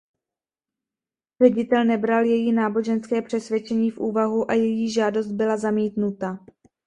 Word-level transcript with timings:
Ředitel 1.43 1.85
nebral 1.85 2.23
její 2.25 2.51
náboženské 2.51 3.21
přesvědčení 3.21 3.91
v 3.91 3.97
úvahu 3.99 4.51
a 4.51 4.53
její 4.53 4.91
žádost 4.91 5.31
byla 5.31 5.57
zamítnuta. 5.57 6.39